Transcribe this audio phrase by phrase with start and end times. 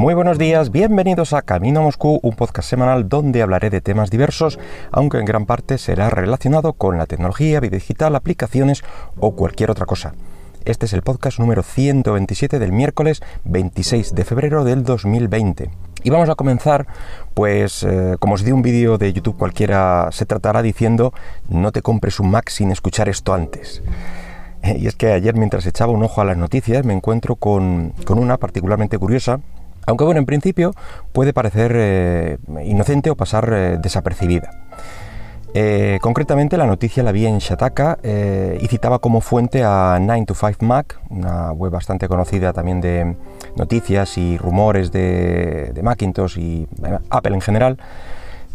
[0.00, 4.10] Muy buenos días, bienvenidos a Camino a Moscú, un podcast semanal donde hablaré de temas
[4.10, 4.58] diversos,
[4.92, 8.82] aunque en gran parte será relacionado con la tecnología, vida digital, aplicaciones
[9.18, 10.14] o cualquier otra cosa.
[10.64, 15.68] Este es el podcast número 127 del miércoles 26 de febrero del 2020.
[16.02, 16.86] Y vamos a comenzar,
[17.34, 21.12] pues eh, como os di un vídeo de YouTube cualquiera, se tratará diciendo
[21.50, 23.82] no te compres un Mac sin escuchar esto antes.
[24.64, 28.18] Y es que ayer mientras echaba un ojo a las noticias me encuentro con, con
[28.18, 29.40] una particularmente curiosa,
[29.90, 30.72] aunque bueno, en principio
[31.12, 34.50] puede parecer eh, inocente o pasar eh, desapercibida.
[35.52, 41.50] Eh, concretamente la noticia la vi en Shataka y citaba como fuente a 9to5Mac, una
[41.50, 43.16] web bastante conocida también de
[43.56, 46.68] noticias y rumores de, de Macintosh y
[47.10, 47.78] Apple en general.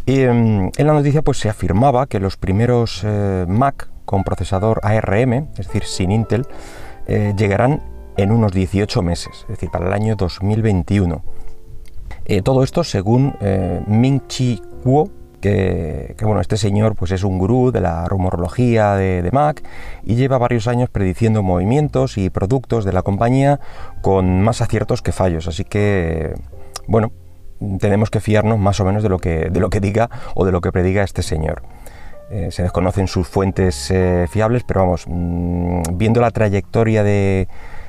[0.06, 3.04] Y em, en la noticia pues se afirmaba que los primeros
[3.46, 6.46] Mac con procesador ARM, es decir, sin Intel,
[7.06, 7.82] llegarán
[8.16, 11.22] en unos 18 meses, es decir, para el año 2021.
[12.24, 17.38] Eh, todo esto según eh, Ming Chi Kuo, que, bueno, este señor pues es un
[17.38, 19.62] gurú de la rumorología de, Mac
[20.02, 23.60] y lleva varios años prediciendo movimientos y productos de la compañía
[24.00, 25.46] con más aciertos que fallos.
[25.46, 26.34] Así que,
[26.88, 27.12] bueno,
[27.78, 30.50] tenemos que fiarnos más o menos de lo que, de lo que diga o de
[30.50, 31.62] lo que prediga este señor.
[32.28, 33.92] Eh, se desconocen sus fuentes
[34.28, 37.46] fiables, pero vamos, mm, viendo la trayectoria de,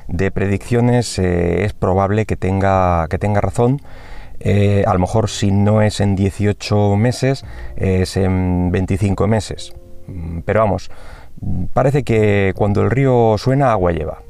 [0.08, 3.80] de predicciones eh, es probable que tenga, que tenga razón.
[4.40, 7.44] Eh, a lo mejor si no es en 18 meses,
[7.76, 9.72] es en 25 meses.
[10.06, 10.90] Mm, pero vamos,
[11.72, 14.22] parece que cuando el río suena, agua lleva.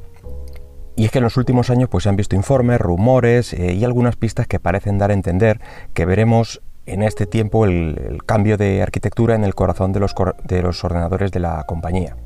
[0.95, 3.85] Y es que en los últimos años pues, se han visto informes, rumores eh, y
[3.85, 5.61] algunas pistas que parecen dar a entender
[5.93, 10.13] que veremos en este tiempo el, cambio de arquitectura en el corazón de los,
[10.43, 12.17] de los ordenadores de la compañía.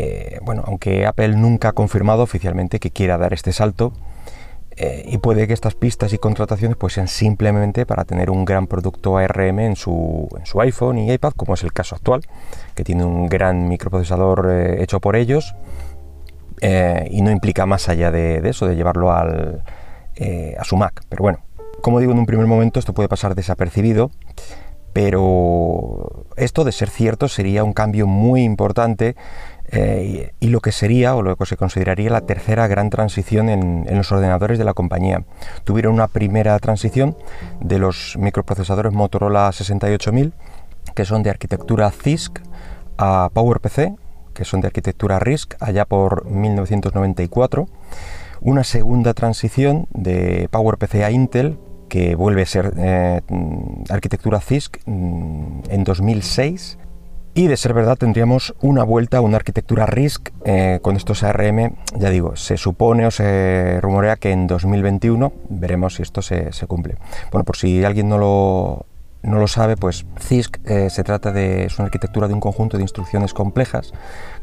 [0.00, 3.92] Eh, bueno, aunque Apple nunca ha confirmado oficialmente que quiera dar este salto,
[4.76, 8.68] eh, y puede que estas pistas y contrataciones pues sean simplemente para tener un gran
[8.68, 10.28] producto ARM en su,
[10.60, 12.20] iPhone y iPad, como es el caso actual,
[12.76, 15.56] que tiene un gran microprocesador eh, hecho por ellos
[16.60, 19.62] y no implica más allá de, eso, de llevarlo al,
[20.58, 21.02] a su Mac.
[21.08, 21.38] Pero bueno,
[21.80, 24.10] como digo, en un primer momento esto puede pasar desapercibido,
[24.92, 26.07] pero
[26.38, 29.16] esto de ser cierto sería un cambio muy importante
[29.70, 33.96] eh, y lo que sería o lo que se consideraría la tercera gran transición en,
[33.96, 35.24] los ordenadores de la compañía.
[35.64, 37.16] Tuvieron una primera transición
[37.60, 40.32] de los microprocesadores Motorola 68000
[40.94, 42.40] que son de arquitectura CISC
[42.96, 43.92] a PowerPC
[44.32, 47.66] que son de arquitectura RISC allá por 1994.
[48.40, 53.20] Una segunda transición de PowerPC a Intel que vuelve a ser eh,
[53.88, 56.78] arquitectura CISC mm, en 2006
[57.38, 61.76] y de ser verdad tendríamos una vuelta a una arquitectura RISC eh, con estos ARM,
[61.96, 66.96] ya digo, se supone o se rumorea que en 2021 veremos si esto se, cumple.
[67.30, 68.86] Bueno, por si alguien no lo,
[69.22, 72.76] no lo sabe, pues CISC eh, se trata de es una arquitectura de un conjunto
[72.76, 73.92] de instrucciones complejas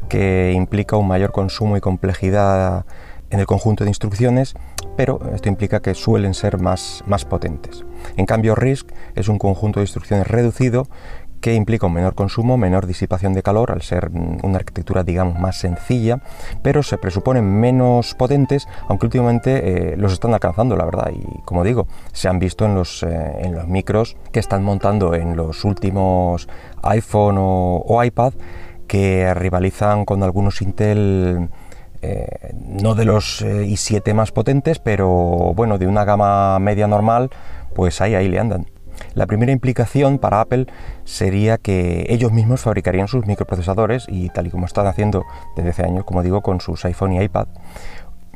[0.08, 2.86] que implica un mayor consumo y complejidad
[3.30, 4.54] en el conjunto de instrucciones,
[4.96, 7.84] pero esto implica que suelen ser más, más potentes.
[8.16, 10.88] En cambio, RISC es un conjunto de instrucciones reducido
[11.40, 15.38] que implica un menor consumo, menor disipación de calor, al ser mm, una arquitectura, digamos,
[15.38, 16.20] más sencilla,
[16.62, 21.64] pero se presuponen menos potentes, aunque últimamente eh, los están alcanzando, la verdad, y como
[21.64, 25.64] digo, se han visto en los, eh, en los micros que están montando en los
[25.64, 26.48] últimos
[26.82, 28.32] iPhone o, iPad,
[28.86, 31.48] que rivalizan con algunos Intel,
[32.06, 35.08] eh, no de los i7 más potentes, pero
[35.54, 37.30] bueno, de una gama media normal,
[37.74, 38.66] pues ahí, ahí le andan.
[39.14, 40.66] La primera implicación para Apple
[41.04, 45.24] sería que ellos mismos fabricarían sus microprocesadores y tal y como están haciendo
[45.56, 47.48] desde hace años, como digo, con sus iPhone y iPad.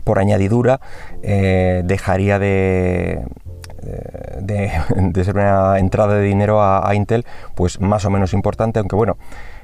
[0.04, 0.81] Por añadidura,
[1.22, 3.25] eh, dejaría de,
[4.41, 9.16] de, ser una entrada de dinero a, Intel, pues más o menos importante, aunque bueno,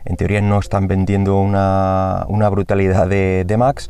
[0.06, 3.88] en teoría no están vendiendo una, brutalidad de, de Macs,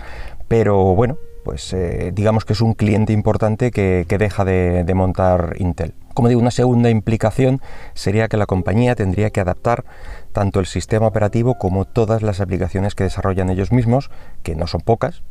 [0.48, 1.16] pero bueno,
[1.46, 5.94] pues eh, digamos que es un cliente importante que, deja de, montar Intel.
[6.12, 7.60] Como digo, una segunda implicación
[7.94, 9.84] sería que la compañía tendría que adaptar
[10.32, 14.10] tanto el sistema operativo como todas las aplicaciones que desarrollan ellos mismos,
[14.42, 15.22] que no son pocas,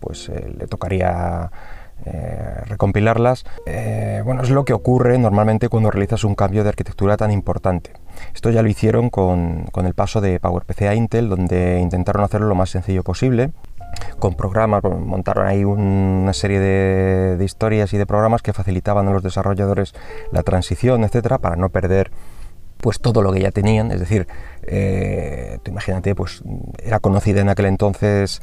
[0.00, 1.52] pues eh, le tocaría
[2.04, 3.44] eh, recompilarlas.
[4.24, 7.92] bueno, es lo que ocurre normalmente cuando realizas un cambio de arquitectura tan importante.
[8.34, 12.48] Esto ya lo hicieron con, con el paso de PowerPC a Intel, donde intentaron hacerlo
[12.48, 13.52] lo más sencillo posible
[14.18, 19.22] con programas, montaron ahí una serie de, historias y de programas que facilitaban a los
[19.22, 19.94] desarrolladores
[20.32, 22.10] la transición, etcétera, para no perder
[22.78, 24.26] pues todo lo que ya tenían, es decir,
[24.62, 26.42] eh, imagínate, pues
[26.82, 28.40] era conocida en aquel entonces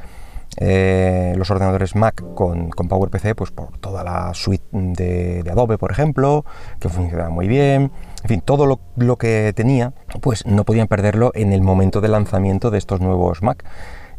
[0.57, 6.45] eh, los ordenadores Mac con, PowerPC, pues por toda la suite de, Adobe, por ejemplo,
[6.79, 7.91] que funcionaba muy bien.
[8.23, 12.71] En fin, todo lo, que tenía, pues no podían perderlo en el momento de lanzamiento
[12.71, 13.63] de estos nuevos Mac.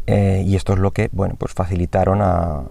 [0.06, 2.62] Eh, y esto es lo que, bueno, pues facilitaron a,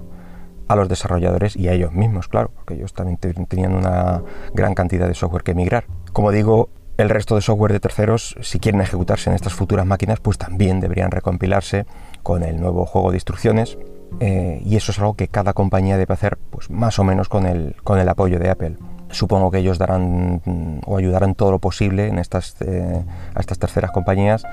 [0.68, 4.24] a los desarrolladores y a ellos mismos, claro, porque ellos también tenían una
[4.54, 5.86] gran cantidad de software que migrar.
[6.14, 10.20] Como digo, el resto de software de terceros, si quieren ejecutarse en estas futuras máquinas,
[10.20, 11.86] pues también deberían recompilarse
[12.28, 13.78] con el nuevo juego de instrucciones.
[14.20, 17.46] Eh, y eso es algo que cada compañía debe hacer pues, más o menos con
[17.46, 18.76] el, con el apoyo de Apple
[19.10, 20.42] supongo que ellos darán
[20.86, 23.02] o ayudarán todo lo posible en estas, eh,
[23.34, 24.44] a estas terceras compañías,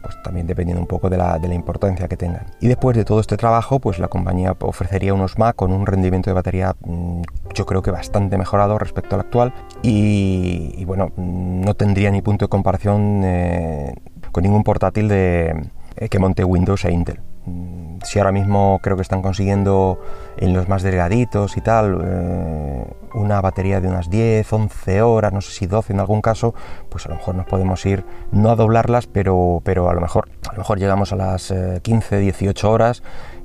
[0.00, 2.46] pues también dependiendo un poco de la, de la, importancia que tengan.
[2.60, 6.30] Y después de todo este trabajo, pues la compañía ofrecería unos Mac con un rendimiento
[6.30, 7.22] de batería mm,
[7.52, 9.52] yo creo que bastante mejorado respecto al actual
[9.82, 13.94] y, bueno, no tendría ni punto de comparación eh,
[14.30, 15.70] con ningún portátil de,
[16.10, 17.20] que monte Windows e Intel.
[17.46, 20.00] Mm, si ahora mismo creo que están consiguiendo
[20.36, 25.40] en los más delgaditos y tal eh, una batería de unas 10, 11 horas, no
[25.40, 26.54] sé si 12 en algún caso,
[26.88, 30.28] pues a lo mejor nos podemos ir no a doblarlas, pero, pero a lo mejor
[30.48, 31.52] a lo mejor llegamos a las
[31.82, 33.02] 15, eh, 18 horas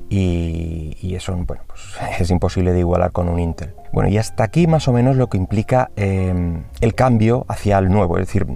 [0.09, 1.81] y, eso bueno, pues
[2.19, 3.73] es imposible de igualar con un Intel.
[3.93, 7.89] Bueno, y hasta aquí más o menos lo que implica eh, el cambio hacia el
[7.89, 8.47] nuevo, es decir,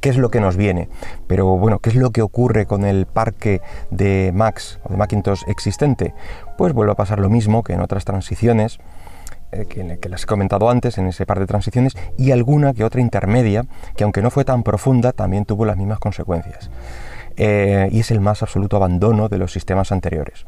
[0.00, 0.88] qué es lo que nos viene,
[1.26, 3.60] pero bueno, qué es lo que ocurre con el parque
[3.90, 6.14] de Macs o de Macintosh existente.
[6.58, 8.78] Pues vuelve a pasar lo mismo que en otras transiciones,
[9.52, 13.00] eh, que, las he comentado antes en ese par de transiciones, y alguna que otra
[13.00, 13.64] intermedia,
[13.96, 16.70] que aunque no fue tan profunda, también tuvo las mismas consecuencias.
[17.36, 20.46] Eh, y es el más absoluto abandono de los sistemas anteriores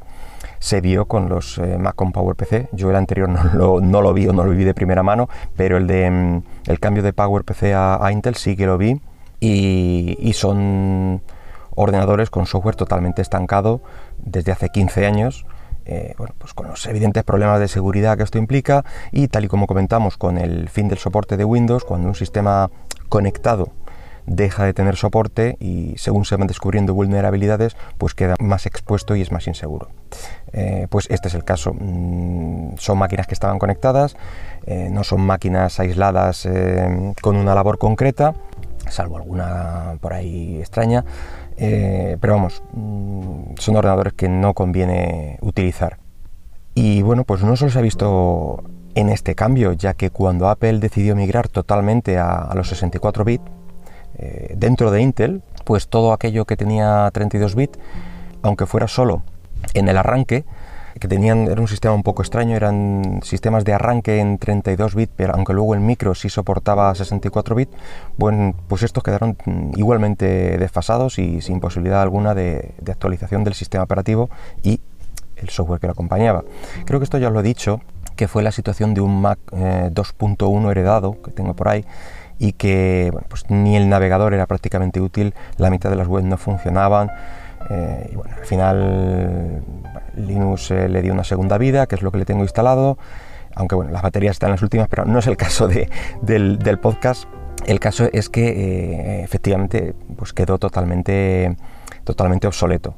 [0.62, 2.69] se vio con los eh, Mac con PowerPC.
[2.70, 5.29] Yo el anterior no lo, no lo, vi o no lo vi de primera mano,
[5.56, 9.00] pero el de mm, el cambio de PowerPC a, a, Intel sí que lo vi
[9.41, 11.20] y, son
[11.75, 13.81] ordenadores con software totalmente estancado
[14.19, 15.47] desde hace 15 años.
[15.85, 19.49] Eh, bueno, pues con los evidentes problemas de seguridad que esto implica y tal y
[19.49, 22.70] como comentamos con el fin del soporte de Windows, cuando un sistema
[23.09, 23.73] conectado
[24.27, 29.23] deja de tener soporte y según se van descubriendo vulnerabilidades, pues queda más expuesto y
[29.23, 29.89] es más inseguro.
[30.53, 31.75] Eh, pues este es el caso.
[31.79, 34.17] Mm, son máquinas que estaban conectadas,
[34.67, 38.35] eh, no son máquinas aisladas eh, con una labor concreta,
[38.89, 41.05] salvo alguna por ahí extraña,
[41.57, 45.99] pero vamos, mm, son ordenadores que no conviene utilizar.
[46.75, 48.65] Y bueno, pues no solo se ha visto
[48.95, 53.45] en este cambio, ya que cuando Apple decidió migrar totalmente a, a los 64 bits,
[54.23, 57.79] eh, dentro de Intel, pues todo aquello que tenía 32 bits,
[58.43, 59.23] aunque fuera solo
[59.75, 60.45] en el arranque,
[61.01, 65.13] que tenían, era un sistema un poco extraño, eran sistemas de arranque en 32 bits,
[65.17, 67.75] pero aunque luego el micro sí soportaba 64 bits,
[68.17, 69.37] bueno, pues estos quedaron
[69.75, 74.31] igualmente desfasados y sin posibilidad alguna de, actualización del sistema operativo
[74.63, 74.81] y
[75.37, 76.45] el software que lo acompañaba.
[76.85, 77.81] Creo que esto ya os lo he dicho,
[78.15, 81.85] que fue la situación de un Mac 2.1 eh, heredado que tengo por ahí,
[82.38, 86.26] y que bueno, pues ni el navegador era prácticamente útil, la mitad de las webs
[86.26, 87.11] no funcionaban.
[87.70, 89.62] Eh, al final
[90.17, 92.99] Linux eh, le dio una segunda vida, que es lo que le tengo instalado,
[93.55, 95.88] aunque bueno, las baterías están en las últimas, pero no es el caso de,
[96.23, 97.25] del, del, podcast.
[97.67, 101.56] El caso es que eh, efectivamente pues quedó totalmente,
[102.05, 102.96] totalmente obsoleto.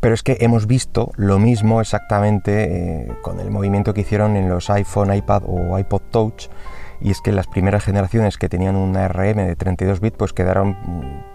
[0.00, 4.70] Pero es que hemos visto lo mismo exactamente con el movimiento que hicieron en los
[4.70, 6.48] iPhone, iPad o iPod Touch,
[7.00, 10.70] y es que las primeras generaciones que tenían una RM de 32 bits pues quedaron
[10.70, 11.30] mm,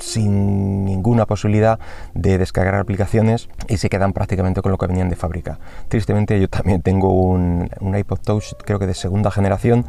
[0.00, 1.78] sin ninguna posibilidad
[2.14, 5.58] de descargar aplicaciones y se quedan prácticamente con lo que venían de fábrica.
[5.88, 9.84] Tristemente yo también tengo un, iPod Touch creo que de segunda generación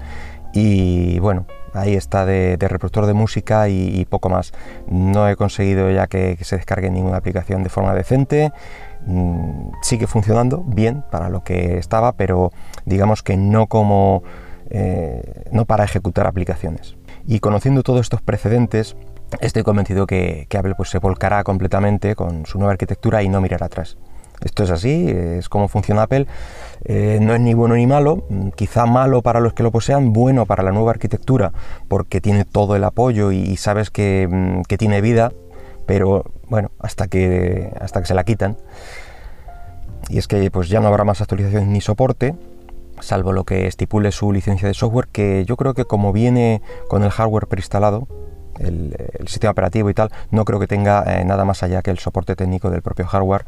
[0.53, 4.51] y bueno, ahí está de, reproductor de música y, poco más.
[4.88, 8.51] No he conseguido ya que, se descargue ninguna aplicación de forma decente.
[9.05, 12.51] Mm, sigue funcionando bien para lo que estaba, pero
[12.85, 14.23] digamos que no como
[14.73, 16.95] eh, no para ejecutar aplicaciones.
[17.27, 18.95] Y conociendo todos estos precedentes,
[19.41, 23.65] estoy convencido que, Apple pues, se volcará completamente con su nueva arquitectura y no mirará
[23.65, 23.97] atrás.
[24.41, 26.25] Esto es así, es como funciona Apple.
[26.85, 28.23] Eh, no es ni bueno ni malo,
[28.55, 31.51] quizá malo para los que lo posean, bueno para la nueva arquitectura,
[31.89, 35.31] porque tiene todo el apoyo y, sabes que, mm, que, tiene vida,
[35.85, 38.57] pero bueno, hasta que, hasta que se la quitan.
[40.09, 42.33] Y es que pues ya no habrá más actualizaciones ni soporte,
[43.01, 47.03] salvo lo que estipule su licencia de software, que yo creo que como viene con
[47.03, 48.08] el hardware preinstalado,
[48.60, 52.00] el, sistema operativo y tal, no creo que tenga eh, nada más allá que el
[52.00, 53.46] soporte técnico del propio hardware.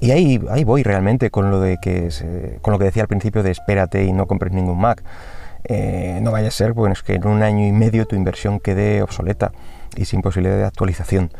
[0.00, 2.10] Y ahí, ahí voy realmente con lo, de que
[2.60, 5.02] con lo que decía al principio de espérate y no compres ningún Mac.
[5.64, 8.60] Eh, no vaya a ser bueno, es que en un año y medio tu inversión
[8.60, 9.52] quede obsoleta
[9.96, 11.30] y sin posibilidad de actualización.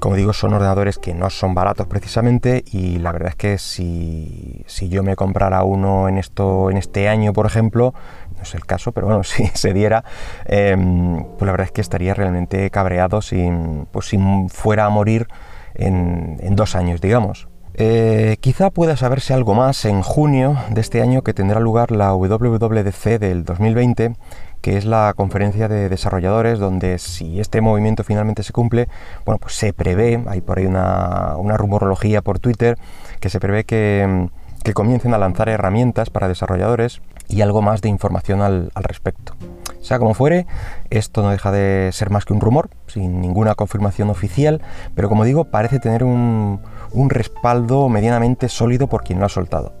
[0.00, 4.64] Como digo, son ordenadores que no son baratos precisamente y la verdad es que si,
[4.88, 7.94] yo me comprara uno en, esto, en este año, por ejemplo,
[8.36, 10.04] no es el caso, pero bueno, si se diera,
[10.44, 13.50] em, pues la verdad es que estaría realmente cabreado si,
[13.90, 14.10] pues
[14.48, 15.28] fuera a morir
[15.74, 17.48] en, dos años, digamos.
[17.80, 22.12] Eh, quizá pueda saberse algo más en junio de este año que tendrá lugar la
[22.12, 24.16] WWDC del 2020
[24.60, 28.88] que es la conferencia de desarrolladores, donde si este movimiento finalmente se cumple,
[29.24, 32.76] bueno, pues se prevé, hay por ahí una, rumorología por Twitter,
[33.20, 34.28] que se prevé que,
[34.74, 39.34] comiencen a lanzar herramientas para desarrolladores y algo más de información al, respecto.
[39.80, 40.46] Sea como fuere,
[40.90, 44.60] esto no deja de ser más que un rumor, sin ninguna confirmación oficial,
[44.94, 46.60] pero como digo, parece tener un,
[46.92, 49.72] un respaldo medianamente sólido por quien lo ha soltado.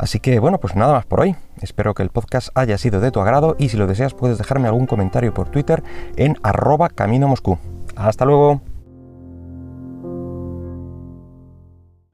[0.00, 1.36] Así que bueno, pues nada más por hoy.
[1.60, 4.66] Espero que el podcast haya sido de tu agrado y si lo deseas puedes dejarme
[4.66, 5.82] algún comentario por Twitter
[6.16, 7.58] en arroba camino moscú.
[7.96, 8.62] Hasta luego.